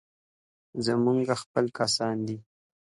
[0.85, 2.37] زموږ خپل کسان دي.